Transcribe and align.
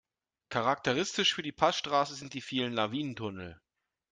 Charakteristisch 0.49 1.35
für 1.35 1.43
die 1.43 1.51
Passstraße 1.51 2.15
sind 2.15 2.33
die 2.33 2.41
vielen 2.41 2.73
Lawinentunnel. 2.73 3.61